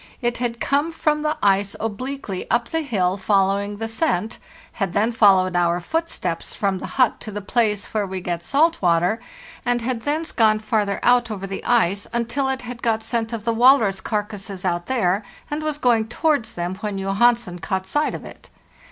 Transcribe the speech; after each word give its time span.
It 0.19 0.39
had 0.39 0.59
come 0.59 0.91
from 0.91 1.21
the 1.21 1.37
ice 1.43 1.75
obliquely 1.79 2.49
up 2.49 2.69
the 2.69 2.81
hill 2.81 3.17
following 3.17 3.77
the 3.77 3.87
scent, 3.87 4.39
had 4.71 4.93
then 4.93 5.11
followed 5.11 5.55
our 5.55 5.79
footsteps 5.79 6.55
from 6.55 6.79
the 6.79 6.87
hut 6.97 7.19
to 7.19 7.29
the 7.29 7.39
place 7.39 7.85
where 7.93 8.07
we 8.07 8.19
get 8.19 8.43
salt 8.43 8.81
water, 8.81 9.19
and 9.63 9.83
had 9.83 10.01
thence 10.01 10.31
gone 10.31 10.57
farther 10.57 10.99
out 11.03 11.29
over 11.29 11.45
the 11.45 11.63
ice 11.63 12.07
until 12.13 12.49
it 12.49 12.63
had 12.63 12.81
got 12.81 13.03
scent 13.03 13.31
of 13.31 13.43
the 13.43 13.53
walrus 13.53 14.01
carcasses 14.01 14.65
out 14.65 14.87
there, 14.87 15.23
and 15.51 15.61
was 15.61 15.77
going 15.77 16.07
towards 16.07 16.55
them 16.55 16.73
when 16.81 16.97
Johansen 16.97 17.59
caught 17.59 17.85
sight 17.85 18.15
of 18.15 18.25
it. 18.25 18.49